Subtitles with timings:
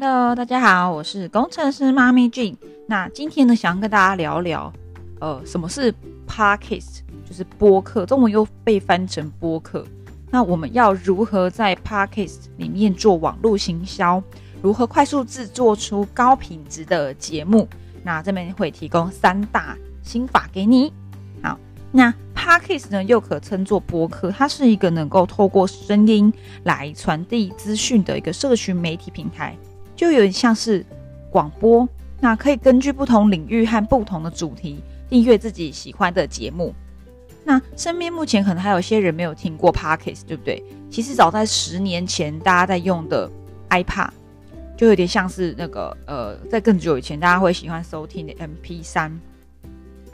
[0.00, 2.54] Hello，大家好，我是工程师妈咪 Jane。
[2.86, 4.72] 那今天呢，想要跟大家聊聊，
[5.18, 5.92] 呃，什么是
[6.24, 9.84] Podcast，就是播客，中文又被翻成播客。
[10.30, 14.22] 那我们要如何在 Podcast 里面做网络行销？
[14.62, 17.68] 如何快速制作出高品质的节目？
[18.04, 20.92] 那这边会提供三大心法给你。
[21.42, 21.58] 好，
[21.90, 29.58] 那 Podcast 呢，又可称作播客，它是一个能够透过声音来传递资讯的一个社群媒体平台，
[29.98, 30.86] 就有点像是
[31.28, 31.86] 广播。
[32.20, 34.80] 那可以根据不同领域和不同的主题
[35.10, 36.72] 订阅自己喜欢的节目。
[37.44, 40.62] 那身边目前可能还有些人没有听过 Podcast，对不对？
[40.90, 43.28] 其实早在十年前，大家在用的
[43.70, 44.10] iPad。
[44.76, 49.20] 就有点像是那个呃，在更久以前，大家会喜欢收听的 MP 三，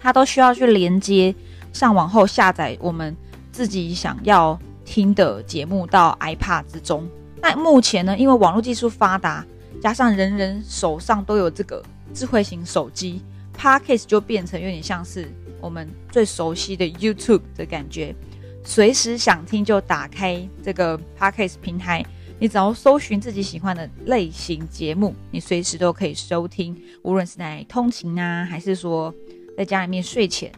[0.00, 1.34] 它都需要去连接
[1.70, 3.14] 上网后下载我们
[3.52, 7.06] 自己想要听的节目到 iPad 之中。
[7.42, 9.44] 那目前呢，因为网络技术发达，
[9.84, 13.22] 加上人人手上都有这个智慧型手机
[13.54, 18.16] ，Podcast 就变成有点像是我们最熟悉的 YouTube 的感觉，
[18.64, 22.02] 随时想听就打开这个 Podcast 平台。
[22.38, 29.14] 你只要搜寻自己喜欢的类型节目，你随时都可以收听，无论是在通勤啊，还是说
[29.54, 30.50] 在家里面睡前。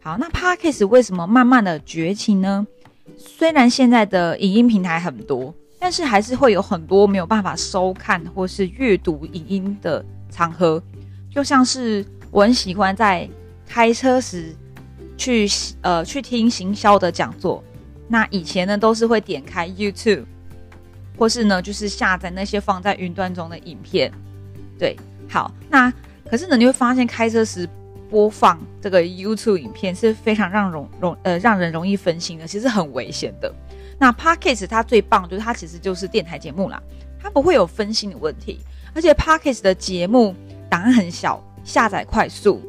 [0.00, 2.66] 好，那 Podcast 为什么慢慢的崛起呢？
[3.16, 10.82] 虽然现在的影音平台很多，但是还是会有很多没有办法收看或是阅读影音的场合，
[11.30, 13.28] 就像是我很喜欢在
[13.68, 14.56] 开车时
[15.18, 15.46] 去
[15.82, 17.62] 呃去听行销的讲座，
[18.08, 20.24] 那以前呢都是会点开 YouTube。
[21.18, 24.10] 或是呢，就是下载那些放在云端中的影片，
[24.78, 24.96] 对，
[25.28, 25.92] 好，那
[26.30, 27.68] 可是呢，你会发现开车时
[28.08, 33.54] 播放这个 YouTube 影片是非常让容容呃让人容易分心的，其实很危险的。
[33.98, 36.82] 那 Podcast 它最棒就是它其实就是电台节目啦，
[37.20, 38.60] 它不会有分心的问题，
[38.94, 40.34] 而且 Podcast 的节目
[40.68, 42.60] 档案很小，下载快速，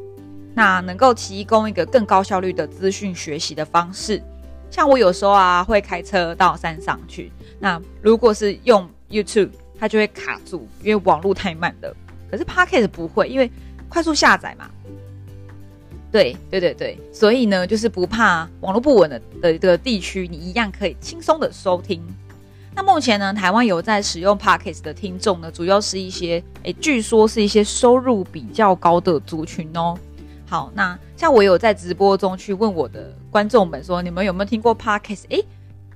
[0.54, 4.22] 那能够提供一个更高效率的资讯学习的方式。
[4.70, 7.30] 像我有时候啊会开车到山上去。
[7.58, 11.96] 那如果是用 YouTube，它就会卡住，因为网络太慢了。
[12.30, 13.50] 可是 Podcast 不会，因为
[13.88, 14.68] 快速下载嘛。
[16.16, 22.02] 对对对对，所以呢，就是不怕网络不稳的的一个地区，你一样可以轻松的收听。
[22.74, 29.94] 那目前呢，台湾有在使用 Podcast 的听众呢，主要是一些诶，据说是一些收入比较高的族群哦。
[30.46, 35.24] 好，那像我有在直播中去问我的观众们说，你们有没有听过 Podcast？
[35.28, 35.44] 诶。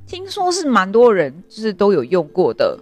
[0.06, 2.76] 听说是蛮多人就是都有用过的，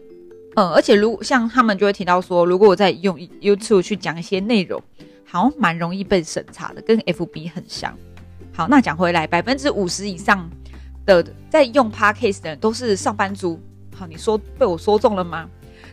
[0.57, 4.83] 嗯，而且如像他们就会提到说，如果我在用 YouTube 去讲一些内容，
[5.31, 7.95] 好像蛮容易被审查的，跟 FB 很像。
[8.55, 10.49] 好，那讲回来，百分之五十以上
[11.05, 13.61] 的在用 Podcast 的人都是上班族。
[13.95, 15.49] 好，你说被我说中了吗？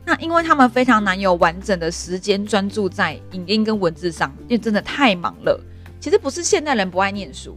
[0.06, 5.60] 那因为他们非常难有完整的时间专注在影音跟文字上，因为真的太忙了。
[6.00, 7.56] 其实不是现代人不爱念书，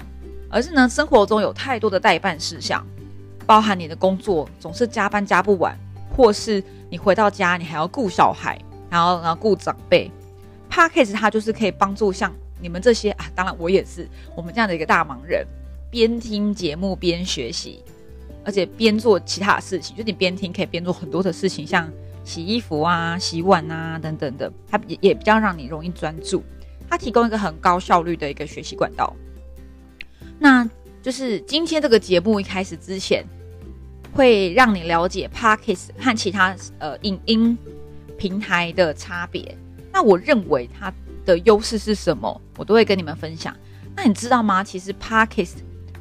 [0.50, 2.84] 而是呢生活中有太多的代办事项。
[3.46, 5.78] 包含你的工作总是加班加不完，
[6.14, 8.58] 或是你回到家你还要顾小孩，
[8.90, 10.10] 然后然后顾长辈。
[10.70, 15.46] Podcast 它就是可以帮助像你们这些啊，当然我也是我们这样的一个大忙人，
[15.90, 17.82] 边听节目边学习，
[18.44, 19.96] 而且边做其他的事情。
[19.96, 21.90] 就你边听可以边做很多的事情，像
[22.24, 26.42] 洗衣服啊、洗碗啊等等的，它也也比较让你容易专注。
[26.88, 29.14] 它提供一个很高效率的一个学习管道。
[30.38, 30.68] 那
[31.02, 33.24] 就是今天这个节目一开始之前。
[34.14, 37.56] 会让你了解 Podcast 和其他呃影音
[38.16, 39.56] 平台的差别。
[39.98, 40.94] 那我认为它
[41.26, 43.52] 的优势是什么，我都会跟你们分享。
[43.96, 44.62] 那你知道吗？
[44.62, 45.56] 其实 Podcast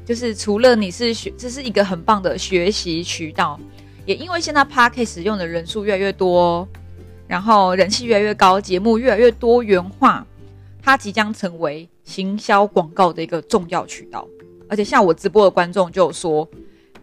[0.05, 3.59] 就是除了你是学，这是一个很棒的学习渠道。
[4.05, 6.67] 也因为现在 Podcast 用的人数越来越多，
[7.25, 10.23] 然后人气越来越高，节目越来越多元化，
[10.79, 14.27] 它即将成为行销广告的一个重要渠道。
[14.69, 16.47] 而且像我直播的观众就说。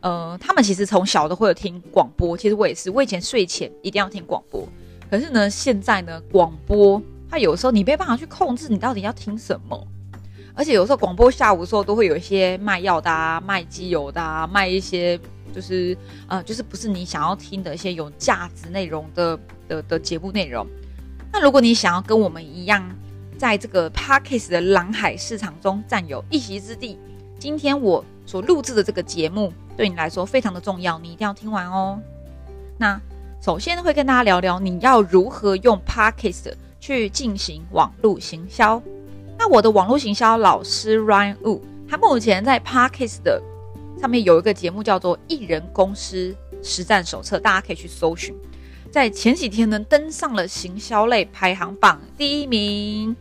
[0.00, 4.68] 呃，他们其实从小都会有听广播，其实我也是，我以前睡前一定要听广播。
[5.14, 7.00] 可是呢，现在呢，广播
[7.30, 9.86] 它有时候你没办法去控制你到底要听什么，
[10.56, 15.16] 而且有时候广播下午的时候都会有一些卖药的、啊、卖机油的、啊、卖一些
[15.54, 15.96] 就是
[16.26, 19.38] 呃，就是不是你想要听的一些有价值内容的
[19.68, 20.66] 的的节目内容。
[21.32, 22.84] 那如果你想要跟我们一样，
[23.38, 26.98] 在这个 Parkes 的蓝海市场中占有一席之地，
[27.38, 29.52] 今天我所录制的这个节目。
[29.76, 32.00] 对你来说非常的重要，你一定要听完哦。
[32.76, 33.00] 那
[33.44, 38.82] 首先，会跟大家聊聊你要如何用 Podcast 去进行网络行销。
[39.38, 43.42] 那我的网络行销老师 Ryan Wu，他目前在 Podcast 的
[44.00, 48.34] 上面有一个节目叫做《艺人公司实战手册》，大家可以去搜寻。
[48.90, 53.14] 在前几天呢登上了行销类排行榜第一名。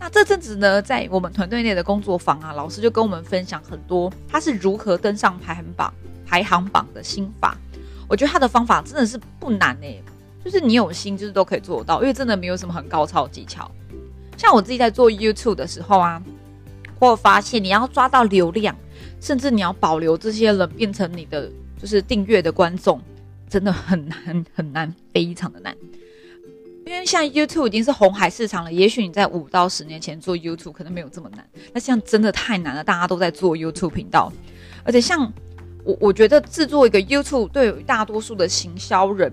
[0.00, 5.92] 那这阵子呢，在我们团队内的工作坊啊，老师就跟我们分享很多他是如何登上排行榜
[6.24, 7.54] 排行榜的心法。
[8.08, 9.96] 我觉得他的方法真的是不难哎，
[10.44, 13.70] 就是你有心，就是都可以做到，因为真的没有什么很高超技巧。
[14.36, 16.22] 像我自己在做 YouTube 的时候啊，
[16.98, 18.76] 我发现你要抓到流量，
[19.20, 21.50] 甚至你要保留这些人变成你的
[21.80, 23.00] 就是订阅的观众，
[23.48, 25.76] 真的很难很难，非常的难。
[26.84, 34.32] 因为像 YouTube 已经是红海市场了，也许你在五到十年前做 YouTube 可能没有这么难，那现在真的太难了，大家都在做 YouTube 频道，
[34.84, 35.32] 而且像
[35.86, 39.32] 我我觉得制作一个 YouTube 对大多数的行销人，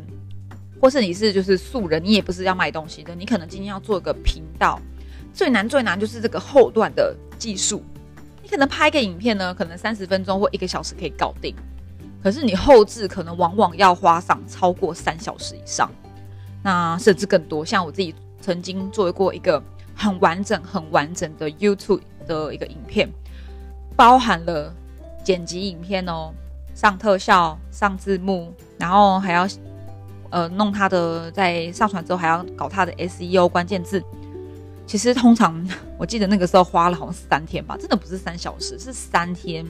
[0.79, 4.79] 或是你是就是素人，你也不是要卖东西的，你可能今天要做一个频道，
[5.33, 7.83] 最难最难就是这个后段的技术，
[8.43, 11.55] 你可能拍一个影片呢，可能三十分钟或一个小时可以搞定，
[12.21, 15.91] 可是你后置可能往往要花上超过三小时以上。
[16.61, 19.61] 那甚至更多，像我自己曾经做过一个
[19.95, 23.09] 很完整、很完整的 YouTube 的一个影片，
[23.97, 24.73] 包含了
[25.25, 26.31] 剪辑影片哦，
[26.73, 29.47] 上特效、上字幕，然后还要
[30.29, 34.03] 呃弄它的，在上传之后还要搞它的 SEO 关键字。
[34.85, 35.65] 其实通常
[35.97, 39.65] 我记得那个时候花了好像三天吧，真的不是三小时，是三天。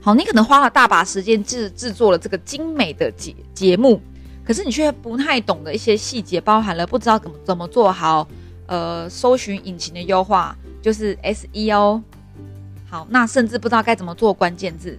[0.00, 4.00] 好，你可能花了大把时间制制作了这个精美的节节目。
[4.44, 8.26] 可是你却不太懂的一些细节，包含了不知道怎么怎么做好，
[8.66, 12.00] 呃，搜寻引擎的优化，就是 SEO。
[12.88, 14.98] 好，那甚至不知道该怎么做关键字。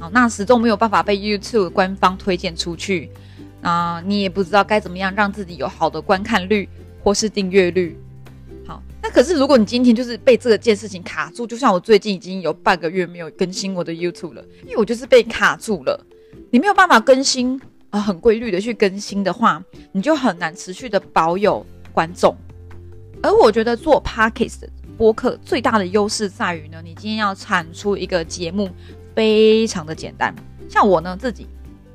[0.00, 3.10] 好，那始终没有办法被 YouTube 官方推荐出去。
[3.62, 6.66] 啊，你也不知道该怎么样让自己有好的观看率
[7.04, 7.96] 或是订阅率。
[8.66, 16.06] 好，那可是如果你今天就是被这件事情卡住，就像我最近已经有半个月没有更新我的 YouTube 了，因为我就是被卡住了，
[16.50, 17.60] 你没有办法更新。
[17.90, 19.60] 啊，很规律的去更新的话，
[19.90, 22.32] 你就很难持续的保有观众。
[23.20, 24.60] 而我觉得做 podcast
[24.96, 28.70] 播客最大的优势在于呢，你今天要产出一个节目，
[29.20, 30.34] 非常的简单。
[30.66, 31.46] 像我呢自己，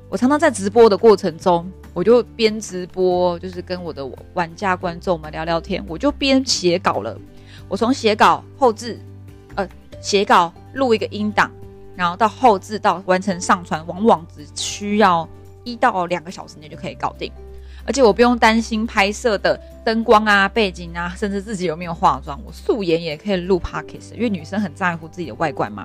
[0.08, 7.18] 我常常在直播的过程中，我就边直播，就是跟我的玩家观众们聊聊天，我就边写稿了。
[7.68, 8.96] 我从写稿后置，
[9.56, 9.68] 呃，
[10.00, 11.50] 写稿录一个音档，
[11.96, 15.28] 然后到后置到完成上传，往往只需要。
[15.64, 17.28] 一到两个小时内就可以搞定，
[17.84, 25.84] 而且我不用担心拍摄的灯光啊、背景啊，甚至自己有没有化妆，我素颜也可以录 podcast，因为女生很在乎自己的外观嘛。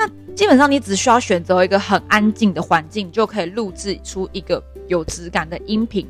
[0.00, 6.08] 那基本上你只需要选择一个很安静的环境，就可以录制出一个有质感的音频。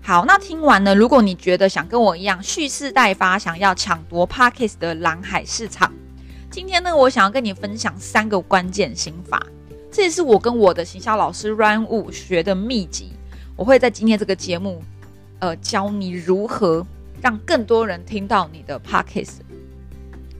[0.00, 5.92] 好，那听完呢，如果你觉得想跟我一样蓄势待发，想要抢夺 podcast 的蓝海市场，
[6.50, 9.46] 今天呢，我想要跟你分享三个关键心法。
[9.92, 13.12] 这也是我跟我的行销老师 Run Wu 学的秘籍。
[13.54, 14.82] 我会在今天这个节目，
[15.40, 16.86] 呃，教你如何
[17.20, 19.40] 让更多人听到你的 Podcast。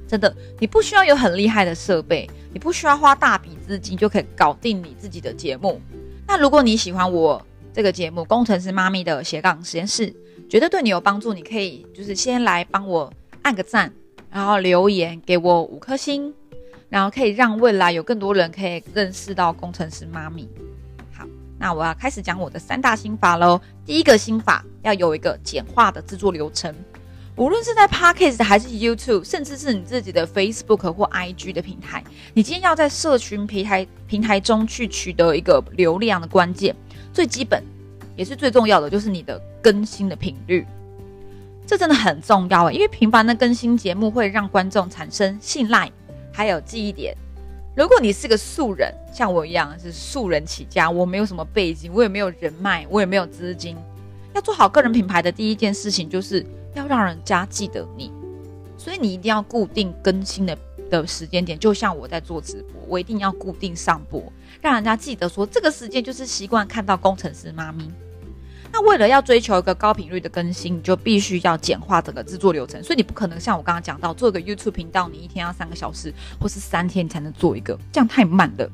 [0.07, 5.81] 真的，你不需要有很厉害的设备，你不需要花大笔资金就可以搞定你自己的节目。
[6.27, 10.09] 那如果你喜欢我这个节目《工程师妈咪的斜杠实验室》，
[10.49, 13.13] 觉得对你有帮助，你可以就是先来帮我
[13.43, 13.93] 按个赞，
[14.31, 16.33] 然后留言给我五颗星。
[16.91, 20.49] 然后可以让未来有更多人可以认识到工程师妈咪。
[21.13, 21.27] 好，
[21.59, 23.61] 那我要开始讲我的三大心法喽。
[23.85, 26.73] 第一个心法要有一个简化的制作流程，
[27.37, 36.77] 无论是在 Podcast 还是 YouTube，甚至是你自己的 Facebook 或 IG 的平台，你今天要在社群平台平台中去取得一个流量的关键，
[37.13, 37.61] 最基本
[38.15, 40.65] 也是最重要的就是你的更新的频率。
[41.67, 45.91] 这真的很重要啊因为频繁的更新节目会让观众产生信赖。
[46.33, 47.17] 还有记忆点，
[47.77, 53.77] 如果你是个素人，像我一样是素人起家，我没有什么背景，我也没有人脉，我也没有资金，
[54.35, 58.13] 要做好个人品牌的第一件事情，就是要让人家记得你。
[58.77, 60.57] 所以你一定要固定更新的
[60.91, 64.23] 的时间点，就像我在做直播，我一定要固定上播，
[64.61, 67.91] 让人家记得说这个时间就是习惯看到工程师妈咪。
[68.73, 72.83] 那为了要追求一个高频率的更新，你就必须要简化整个制作流程。
[72.83, 78.69] 所以你不可能像我刚刚讲到，做个 YouTube 频道，你一天要三个小时，或是三天才能做一个，这样太慢了。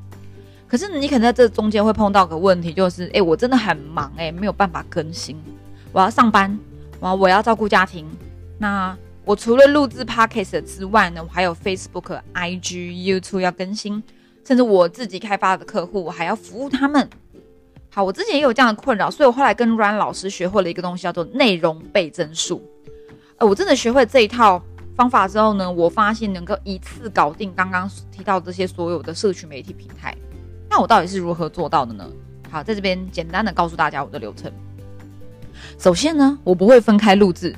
[0.67, 5.37] 可是你可能在这中间会碰到个问题，就是，哎，我真的很忙，哎，没有办法更新，
[5.93, 6.59] 我要上班，
[7.01, 8.07] 我我要照顾家庭。
[8.59, 14.03] 那我除了录制 Podcast 之外呢，我还有 Facebook、IG、YouTube 要更新，
[14.47, 17.09] 甚至我自己开发的客户，我还要服务他们。
[17.93, 22.63] 好，我之前也有这样的困扰，所以我后来跟 Run 老师学会了一个东西，叫做内容倍增术。
[23.39, 24.63] 呃，我真的学会这一套
[24.95, 30.17] 方法之后呢，我发现能够一次搞定刚刚提到这些所有的社群媒体平台。
[30.69, 32.09] 那我到底是如何做到的呢？
[32.51, 34.53] 好，在这边简单的告诉大家我的流程。
[35.79, 37.55] 首先呢，我不会分开录制，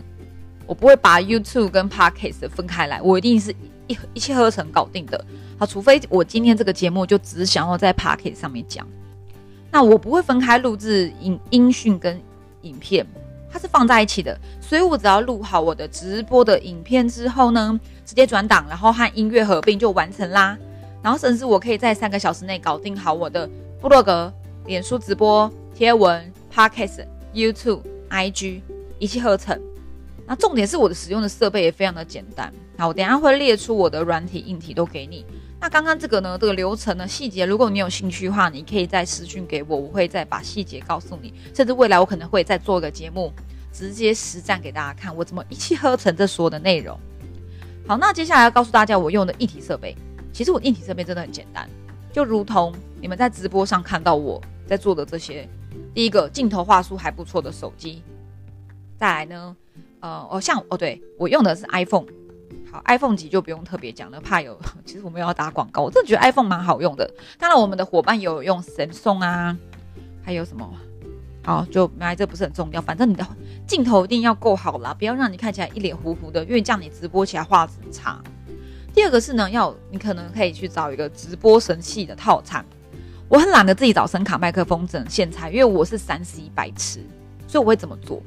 [0.67, 3.55] 我不会把 YouTube 跟 Podcast 分开来，我一定是
[3.87, 5.25] 一一气呵成搞定的。
[5.59, 8.87] 好，除非我今天这个节目就只想要在 Podcast 上面讲，
[9.71, 12.21] 那我不会分开录制音音讯跟
[12.63, 13.07] 影片，
[13.51, 14.39] 它是放在一起的。
[14.61, 20.57] 所以我只要录好我的直播的影片之后呢，直接转档，然后和音乐合并就完成啦。
[21.03, 23.49] 然后甚至我可以在三个小时内搞定好我的
[23.81, 24.33] 部落格、
[24.67, 27.05] 脸书直播、贴文、Podcast、
[27.35, 27.92] YouTube。
[28.13, 28.63] I G
[28.99, 29.59] 一气呵成，
[30.27, 32.53] 那重点是我的使用的设备也非常的简单。
[32.77, 35.25] 好，我等下会列出我的软体、硬体都给你。
[35.59, 41.33] 那刚刚这个呢，这个流程的细节，如果你有兴趣的话，你可以再私讯给我，我会再把细节告诉你。
[41.55, 43.33] 甚至未来我可能会再做一个节目，
[43.73, 46.99] 直接实战给大家看我怎么一气呵成这所有的内容。
[47.87, 49.97] 好，那接下来要告诉大家我用的一体设备。
[50.35, 51.67] 其实我硬体设备真的很简单，
[52.13, 55.49] 就如同你们在直播上看到我在做的这些。
[55.95, 58.03] 第一个镜头画素还不错的手机，
[58.97, 59.57] 再来呢，
[60.01, 62.07] 呃，哦，像哦，对我用的是 iPhone，
[62.71, 67.09] 好，iPhone 级就不用特别讲了，怕有， 其实我们要打广告，我真的觉得 iPhone 蛮好用的。
[67.39, 69.55] 当然，我们的伙伴有用神送啊，
[70.25, 70.67] 还有什么，
[71.45, 73.27] 好，就原来这不是很重要，反正你的
[73.67, 78.19] 镜头一定要够好啦，不要让你看起来一脸糊糊的，因为这样你直播起来画质差。
[78.95, 82.65] 第二个是呢，要你可能可以去找一个直播神器的套餐。
[83.33, 87.01] 我很懒得自己找声卡、麦克风整线材，因为我是三 C 白痴，
[87.49, 88.23] 所以我会怎么做？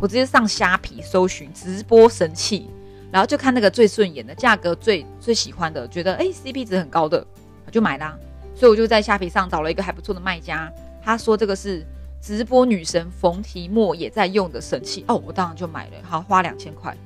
[0.00, 2.66] 我直接上虾皮搜寻直播神器，
[3.12, 7.22] 然后就看那个最顺眼的、价格最最喜欢的，觉得哎 CP 值很高的，
[7.66, 8.16] 我就买啦。
[8.54, 10.72] 所以我就在虾皮上找了一个还不错的卖家，
[11.04, 11.84] 他说这个是
[12.22, 16.96] 直播女神冯提莫也在用的神器哦，我当然就买了，好花两千块，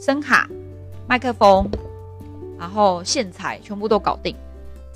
[0.00, 0.50] 声卡、
[1.06, 1.70] 麦克风，
[2.58, 4.34] 然后线材全部都搞定。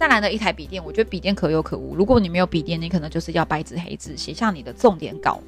[0.01, 1.95] 再来呢，一台笔电，我觉得笔电可有可无。
[1.95, 5.43] 如果你没有笔电，你可能就是要白纸黑字写下你的重点稿。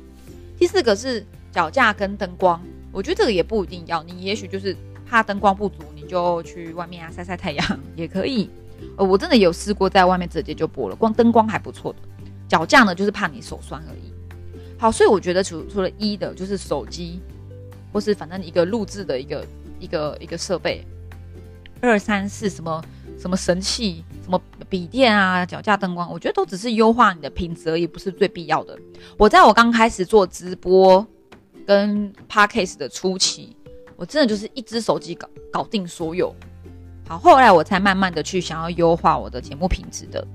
[0.59, 4.77] 第四个是脚架跟灯光，我觉得这个也不一定要，你也许就是
[5.09, 8.51] 怕灯光不足，你就去外面啊晒晒太阳也可以。
[8.99, 11.99] 呃，我真的有试过在外面直接就播了，光灯光还不错的。
[12.47, 14.13] 脚架呢，就是怕你手酸而已。
[14.77, 17.23] 好，所以我觉得除除了一的，就是手机，
[17.91, 19.47] 或是反正一个录制的一个
[19.81, 20.85] 一个一个设备。
[21.81, 22.85] 二三四什么
[23.23, 24.05] 什么神器？
[24.25, 28.77] 什么笔电啊，脚架灯光，我觉得都只是优化你的品质而已，不是最必要的。
[29.17, 31.07] 我在我刚开始做直播
[31.65, 33.57] 跟 podcast 的初期，
[33.95, 36.35] 我真的就是一只手机搞搞定所有。
[37.07, 40.27] 好，后来我才慢慢的去想要优化我的节目品质的。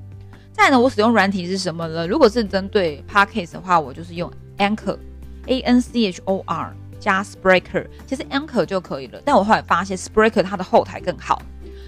[0.53, 2.07] 再呢，我使用软体是什么呢？
[2.07, 9.21] 如果是针对 podcast 的话，我就是用 Anchor，A N C H O R 加 Spreaker，其实 Anchor 就可以了。
[9.25, 11.41] 但我后来发现 Spreaker 它的后台更好。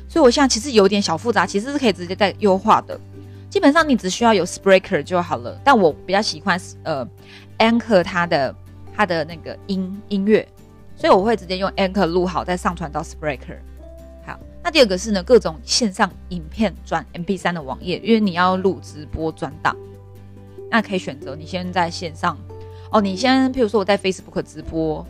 [0.09, 2.99] 所以我现在其实有点小复杂，其实是可以直接在优化的。
[3.47, 5.55] 基本上你只需要有 Spreaker 就好了。
[5.63, 7.07] 但我比较喜欢呃
[7.59, 8.55] Anchor 它的
[8.95, 10.47] 它的那个音音乐，
[10.95, 13.59] 所以我会直接用 Anchor 录好再上传到 Spreaker。
[14.25, 19.77] 好，那第二个是呢各种线上影片转 MP3 的网页，因为你要录直播转档，
[20.71, 22.35] 那可以选择你先在线上
[22.91, 25.05] 哦，你先譬如说我在 Facebook 直播，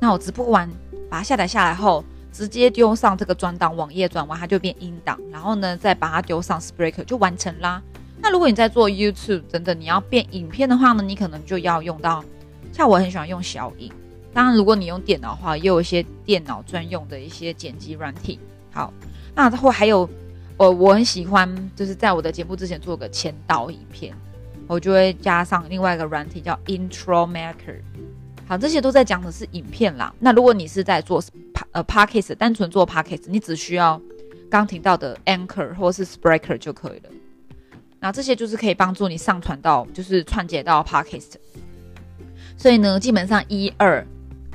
[0.00, 0.70] 那我直播完
[1.10, 2.02] 把它下载下来后。
[2.32, 7.82] 直接丢上这个转档网页，转完它就变音档，然后呢再把它丢上 Spreaker 就完成啦。
[8.20, 12.24] 那如果你在做 YouTube 等等，你要变影片的话呢，你可能就要用到，
[12.72, 13.92] 像我很喜欢用小影。
[14.32, 18.38] 当然，如果你用电脑的话，也有一些电脑专用的一些剪辑软体。
[18.70, 18.92] 好，
[19.34, 20.08] 那或还有，
[20.56, 24.14] 我我很喜欢，就是在我的节目之前做个前导影片，
[24.66, 27.80] 我就会加上另外一个软体叫 Intro Maker。
[28.48, 30.10] 好，这些都在讲的是影片啦。
[30.18, 31.22] 那如果你是在做
[31.72, 34.00] 呃 Podcast，单纯做 Podcast，你只需要
[34.48, 37.10] 刚提到的 Anchor 或是 Spreaker 就可以了。
[38.00, 41.34] 那这些就是可以帮助你上传到，就是串接到 Podcast。
[42.56, 44.02] 所以呢，基本上一二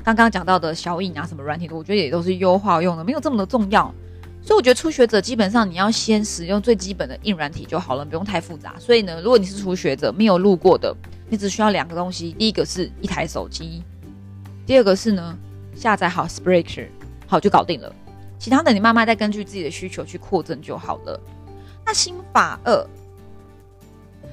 [0.02, 3.94] 刚刚讲到的小影啊，什么软体的，我觉得也都是优化用的，没有这么的重要。
[4.42, 8.74] 所以我觉得初学者基本上你要先使用最基本的硬软体就好了，不用太复杂。
[8.76, 10.92] 所以呢，如果你是初学者，没有录过的。
[11.28, 13.82] 你只需要两个东西，第一个是一台手机，
[14.66, 15.36] 第二个是呢
[15.74, 16.88] 下载好 Spreaker，
[17.26, 17.92] 好就搞定了。
[18.38, 21.18] 其他的你慢慢再根据自己的需求去扩增就好了。
[21.86, 22.86] 那心法二，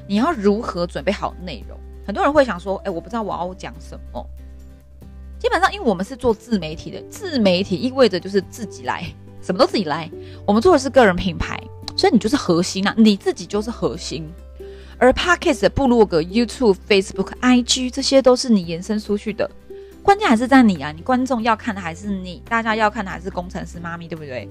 [0.07, 1.77] 你要如何准备好内容？
[2.05, 4.25] 很多人会想说，哎，我不知道我要讲什么。
[5.39, 9.05] 基本上，因为我们是做自媒体的，自媒体意味着就是自己来，
[9.41, 10.09] 什么都自己来。
[10.45, 11.61] 我们做的是个人品牌，
[11.95, 14.29] 所以你就是核心啊，你自己就是核心。
[15.01, 19.49] 而 Podcast 的部落格、YouTube、Facebook、IG 这些都是你延伸出去的，
[20.03, 20.91] 关键还是在你啊！
[20.91, 24.47] 你观众要看的还是你，大家要看的还是工程师妈咪，对不对？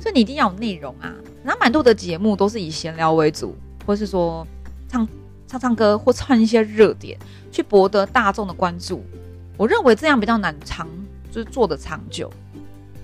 [0.00, 1.14] 所以你一定要有内容啊！
[1.44, 3.56] 然后蛮多的节目都是以闲聊为主，
[3.86, 4.44] 或是说
[4.88, 5.06] 唱
[5.46, 7.16] 唱唱歌或串一些热点，
[7.52, 9.04] 去博得大众的关注。
[9.56, 10.88] 我认为这样比较难长，
[11.30, 12.28] 就是做的长久。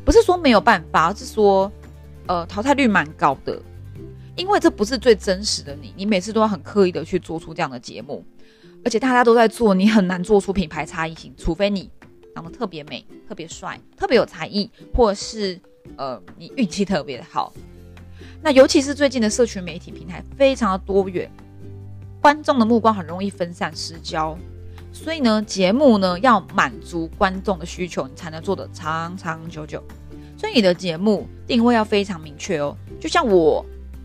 [0.05, 1.71] 不是说没有办法，而是说，
[2.27, 3.63] 呃，淘汰率蛮高的，
[4.41, 5.93] 因为这不是最真实的你。
[5.97, 8.25] 你每次都要很刻意的去做出这样的节目，
[8.83, 11.91] 而且大家都在做，你很难做出品牌差异性，除非你
[12.35, 15.61] 长得特别美、特别帅、特别有才艺，或是
[15.97, 17.53] 呃，你运气特别好。
[18.43, 21.31] 那尤其是最近的社群媒体平台非常的多元，
[22.23, 24.39] 观众的目光很容易分散失焦。
[24.93, 29.85] 所以呢，节目呢要满足观众的需求，你才能做得长长久久。
[30.37, 32.75] 所以你的节目定位要非常明确哦。
[32.99, 33.65] 就像我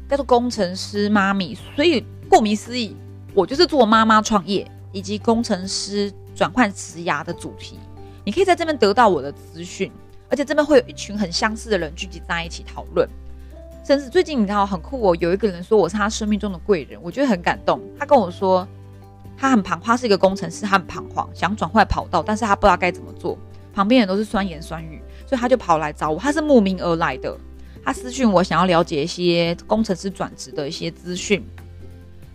[0.10, 2.96] 叫做工程师妈咪，所以顾名思义，
[3.34, 7.80] 我就是做妈妈创业以及工程师转换职涯的主题。
[8.24, 9.92] 你可以在这边得到我的资讯，
[10.30, 13.08] 而且这边会有一群很相似的人聚集在一起讨论。
[13.84, 17.82] 甚至最近你知道很酷哦，有一个人说我是他生命中的贵人，我觉得很感动。
[18.00, 18.68] 他跟我说。
[19.38, 23.38] 他很彷徨，是一个工程师，他很彷徨，想转换跑道，但是他不知道该怎么做。
[23.74, 26.18] 旁边人都是酸言酸语，所以他就跑来找我。
[26.18, 27.38] 他是慕名而来的，
[27.86, 31.42] 他私讯我，想要了解一些工程师转职的一些资讯。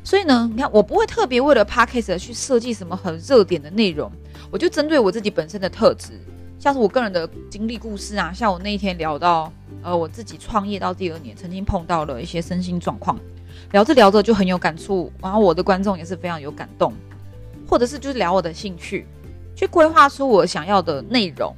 [0.05, 4.11] 所以呢，你看我不会特别为了 podcast 去设计什么很热点的内容，
[4.51, 6.13] 我就针对我自己本身的特质，
[6.59, 9.53] 像是我个人的经历故事啊，像我那一天聊到，
[9.83, 13.19] 呃，我自己创业到第二年，曾经碰到了一些身心状况。
[13.73, 16.93] 聊着聊着就很有感触，然后我的观众也是非常有感动，
[17.69, 19.07] 或者是就是聊我的兴趣，
[19.55, 21.55] 去规划出我想要的内容，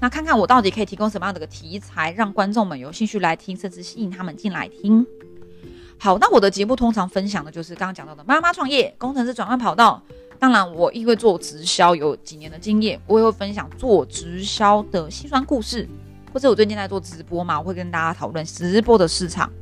[0.00, 5.06] 那看看我到底可以提供什么样的个题材，让观众们有兴趣来听，甚至吸引他们进来听。
[5.98, 10.02] 好，那我的节目通常分享的就是刚刚讲到的妈妈创业、工程师转换跑道。
[10.38, 15.86] 当然，我因为做直销有几年的经验，我也会分享做直销的辛酸故事，
[16.32, 19.52] 或者我最近在做直播嘛，我会跟大家讨论直播的市场。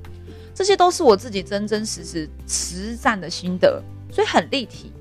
[0.54, 4.92] 这些都是我自己真真实实实战的心得，所以很立体。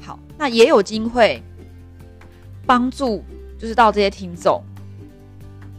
[0.00, 1.42] 好，那也有机会
[2.64, 3.22] 帮助，
[3.58, 4.62] 就是到这些听众。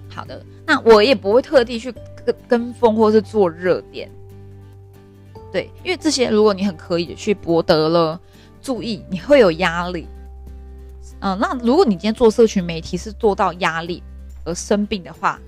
[0.09, 1.93] 好的，那我也不会特地去
[2.25, 4.09] 跟跟风或是做热点，
[5.51, 8.19] 对，因为这些如果你很刻意的去博得了
[8.61, 10.07] 注意，你会有压力。
[11.21, 14.01] 嗯，那如果你今天做社群媒体是做到压力
[14.43, 15.39] 而生病的话，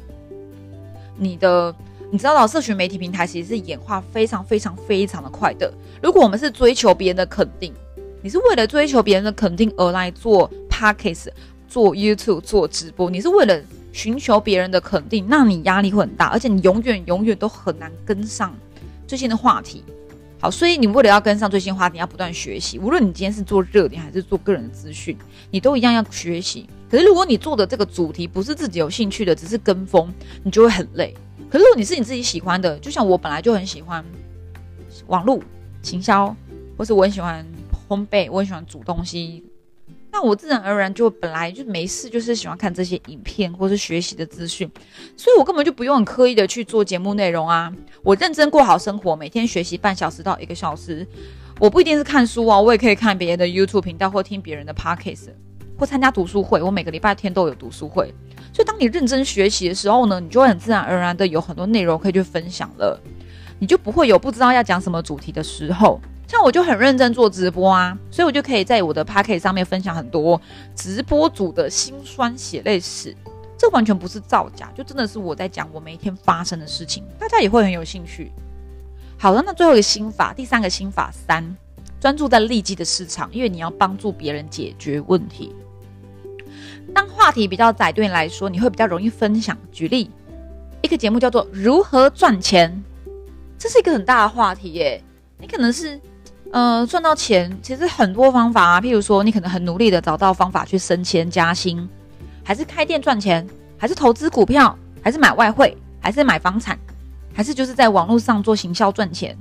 [1.17, 1.74] 你的。
[2.13, 5.74] 你知道，社群媒体平台其实是演化非常非常非常的快的。
[6.04, 7.74] 如果我们是追求别人的肯定，
[8.21, 11.30] 你是为了追求别人的肯定而来做 podcast、
[11.69, 13.58] 做 YouTube、做直播，你是为了
[13.91, 18.56] 寻求别人的肯定，那你压力会很大，而且你永远永远都很难跟上
[19.06, 19.84] 最新的话题。
[20.39, 22.80] 好，所以你为了要跟上最新话题，要不断学习。
[22.80, 25.15] 无论你今天是做热点还是做个人的资讯，
[25.51, 26.67] 你都一样要学习。
[26.89, 30.12] 可是如果你做的这个主题不是自己有兴趣的，只是跟风，
[30.43, 31.13] 你就会很累。
[31.47, 34.04] 可是如果你是你自己喜欢的，就像我本来就很喜欢
[35.06, 35.39] 网络
[35.84, 36.36] 行销，
[36.75, 37.45] 或是我很喜欢
[37.88, 39.43] 烘焙，我很喜欢煮东西，
[40.12, 44.69] 那我自然而然就本来就没事，就是喜欢看这些影片或是学习的资讯，
[45.15, 47.71] 所以我根本就不用很刻意的去做节目内容啊。
[48.04, 51.08] 我认真过好生活，每天学习半小时到一个小时，
[51.60, 55.30] 我不一定是看书啊，我也可以看别人的 YouTube 频道或听别人的 Podcast，
[55.78, 56.62] 或参加读书会。
[56.62, 58.13] 我每个礼拜天都有读书会。
[58.54, 63.00] 所以，当你认真学习的时候呢，你就会很自然而然的有很多内容可以去分享了，
[63.60, 66.02] 你就不会有不知道要讲什么主题的时候。
[66.31, 70.39] 像我就很认真做直播啊，所以我就可以在我的 p a c k e t 上面分享很多
[70.73, 73.13] 直播组的辛酸血泪史，
[73.57, 78.31] 这完全不是造假，就真的是我在讲我每一天发生的事情，大家也会很有兴趣。
[79.17, 81.43] 好了，那最后一个心法，第三个心法三，
[81.99, 85.53] 专注在利基的市场，因为你要帮助别人解决问题。
[86.93, 89.57] 当话题比较窄，对你来说，你会比较容易分享。
[89.69, 90.09] 举例，
[90.81, 92.81] 一个节目叫做“如何赚钱”，
[93.59, 95.03] 这是一个很大的话题耶。
[95.37, 95.99] 你可能是，
[96.51, 98.81] 呃，赚到钱，其实很多方法啊。
[98.81, 101.87] 譬如说，你可能很努力的找到方法去升迁加薪，
[102.43, 106.77] 还是开店赚钱，还是投资股票，还是买外汇，还是买房产，
[107.33, 109.37] 还是就是在网络上做行销赚钱，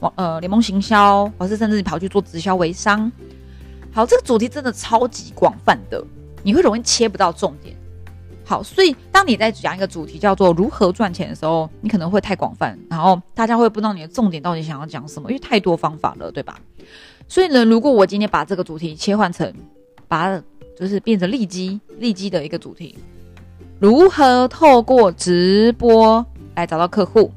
[0.00, 3.12] 网呃联盟行销，或是甚至你跑去做直销微商。
[3.92, 6.02] 好，这个主题真的超级广泛的。
[6.42, 7.76] 你会容易切不到重点。
[8.44, 16.60] 好，所以当你在讲一个主题叫做如何赚钱的时候，你可能会太广泛，然后大家会不知道你的重点到底想要讲什么，因为太多方法了，对吧？
[17.26, 19.50] 所以呢，如果我今天把这个主题切换成，
[20.06, 20.38] 把
[20.78, 22.98] 就是变成利基利基的一个主题，
[23.80, 27.32] 如何透过直播来找到客户，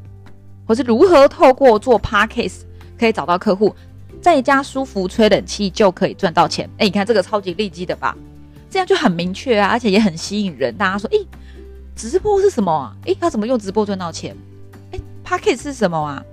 [0.67, 2.63] 或是如何透过做 parkes
[2.99, 3.73] 可以找到客户，
[4.21, 6.69] 在家舒服吹冷气就可以赚到钱。
[6.79, 8.17] 哎，你看这个超级利基的吧？
[8.77, 10.71] 这样就很明确啊，而且也很吸引人。
[10.77, 11.25] 大家说，诶，
[11.95, 12.95] 直播是什么啊？
[13.05, 14.37] 诶，他怎么用直播赚到钱？
[14.91, 16.23] 诶 p o c k e t 是什么啊？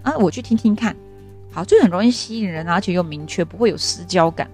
[0.00, 0.96] 啊，我去听听看。
[1.52, 4.48] 好，就很容易吸引人，而且又明确，不会有失焦感。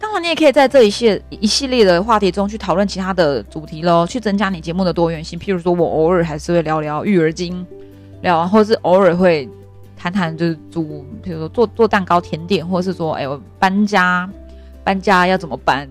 [0.00, 5.38] 当然，你也可以在这一系一系列的话题中去讨论其他的主题喽，去增加你节目的多元性。
[5.38, 7.66] 譬如说，我偶尔还是会聊聊育儿经，
[8.22, 9.46] 聊，或是偶尔会
[9.98, 14.26] 谈谈就是煮，比如说做做蛋糕、甜点，或者是说，哎，我搬家，
[14.82, 15.86] 搬家要怎么搬？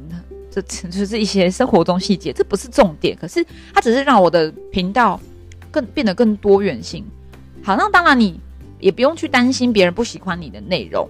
[0.54, 5.20] 这 就是一些生活中细节，这不是重点，可是它只是让我的频道
[5.72, 7.04] 更变得更多元性。
[7.64, 8.40] 好，那当然你
[8.80, 11.10] 也不用去担心别人不喜欢你的内容。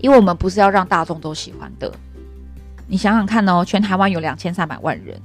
[0.00, 1.92] 因为我们不是要让大众都喜欢的，
[2.88, 5.16] 你想想看哦，全台湾有两千三百万人，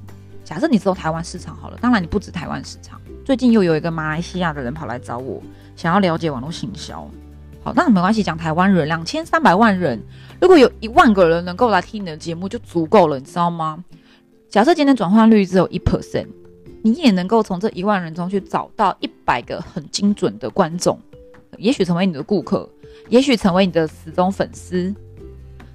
[0.43, 5.41] 假设你只有台湾市场好了，当然你不止台湾市场，最近又有一个马来西亚的人跑来找我，
[5.75, 7.09] 想要了解网络行销。
[7.67, 10.01] 好，那没关系，讲台湾人两千三百万人，
[10.39, 13.83] 如果有一万个人能够来听你的节目就足够了，你知道吗？
[14.47, 16.27] 假设今天转换率只有一 percent，
[16.81, 20.97] 你也能够从这一万人中去找到一百个很精准的观众，
[21.57, 22.69] 也许成为你的顾客。
[23.09, 24.95] 也许成为你的死忠粉丝，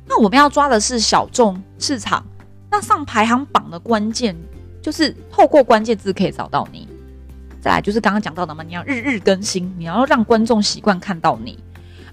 [0.07, 2.25] 那我们要抓的是小众市场。
[2.71, 4.35] 那上排行榜的关键
[4.81, 6.89] 就是透过关键字可以找到你。
[7.61, 11.63] 再来就是刚刚讲到的嘛，你要日日更新，你要让观众习惯看到你，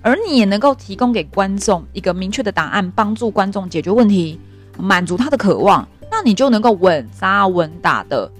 [0.01, 4.39] 而你也能够提供给观众一个明确的答案，帮助观众解决问题，
[4.77, 5.87] 满足他的渴望。
[6.11, 8.31] 那你就能够稳扎稳打的，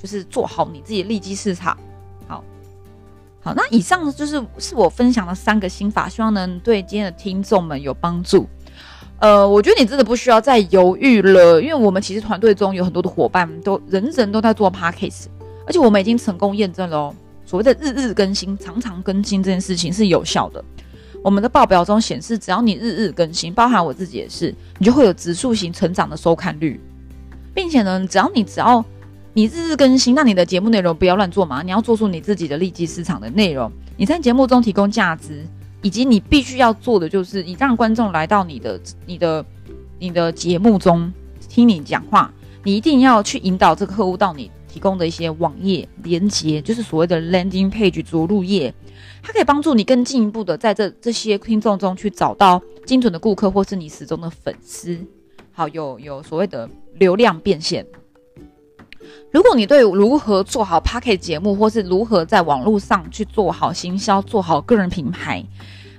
[0.00, 1.76] 就是做好你自己的利基市场。
[2.28, 2.44] 好，
[3.40, 8.46] 好那以上就是是我分享的三个心法，希望能对今天的听众们有帮助。
[9.18, 15.30] 呃，我觉得你真的不需要再犹豫了，因为我们其实团队中有很多的伙伴都人人都在做 p a c k a g e
[15.66, 20.64] 而且我们已经成功验证了哦，所谓的日日更新、常常更新这件事情是有效的。
[21.22, 26.80] 我们的报表中显示，只要你日日更新，包含我自己也是，你就会有指数型成长的收看率，
[27.54, 28.84] 并且呢，只要你只要。
[29.34, 31.62] 你日日更新，那你的节目内容不要乱做嘛！
[31.62, 35.46] 你要做出你自己的利基市场的内容，你在节目中提供价值，
[35.80, 39.44] 以及你必须要做的就是，你让观众来到你的、你的、
[40.00, 41.12] 你的节目中
[41.48, 42.32] 听你讲话，
[42.64, 48.74] 你一定要去引导这个客户到你提供的一些网页连接，就是所谓的 landing page 着陆页，
[49.22, 54.98] 它可以帮助你更进一步的在这这些听众中去找到精准的顾客，或是你始终的粉丝。
[55.52, 57.84] 好，有有所谓的流量变现。
[59.30, 65.44] 如果你对如何做好 p a c k e t 节目，或是如何在网络上去做好行销、做好个人品牌，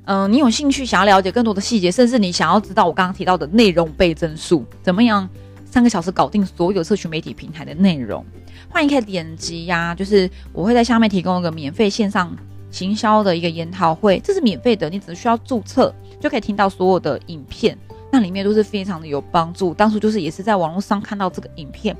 [0.05, 5.27] 嗯，你有兴趣想要了解更多的细节，甚至你想要知道我刚刚提到的内容倍增术，怎么样
[5.65, 8.23] 三个小时搞定所有社群媒体平台的内容，
[8.69, 12.35] 欢迎可以点击呀，就是我会在下面提供一个免费线上
[12.71, 17.77] 行销的一个研讨会，这是免费的，你只需要注册就可以听到所有的影片，
[18.11, 19.73] 那里面都是非常的有帮助。
[19.73, 21.95] 当初就是也是在网络上看到这个影片。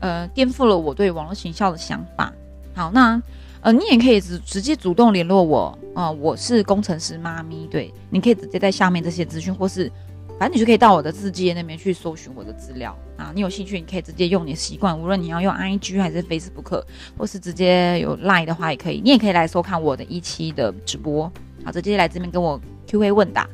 [0.00, 2.32] 呃，颠覆了我对网络行销的想法。
[2.74, 3.20] 好，那
[3.60, 7.66] 呃，你也可以直直接主动联络我啊，我是工程师妈咪。
[7.66, 9.90] 对，你可以直接在下面这些资讯，或是
[10.38, 13.32] 反正你就可以到我的字界那边去搜寻我的资料啊。
[13.34, 16.82] 你有兴趣，你可以直接用你的习惯，无论你要用 IG 还是 Facebook，
[17.16, 19.00] 或是直接有 Line 的话也可以。
[19.02, 21.30] 你也可以来收看我的一期的直播。
[21.64, 23.48] 好，直接来这边跟我 Q&A 问答。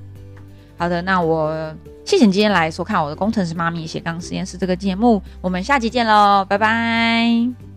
[0.77, 1.75] 好的，那我。
[2.05, 7.74] 谢谢你今天来收看我的工程师妈咪斜杠实验室这个节目，我们下期见喽，拜拜。